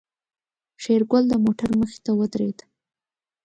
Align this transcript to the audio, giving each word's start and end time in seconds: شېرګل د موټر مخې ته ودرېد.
شېرګل 0.81 1.23
د 1.29 1.33
موټر 1.43 1.69
مخې 1.79 1.99
ته 2.05 2.11
ودرېد. 2.19 2.59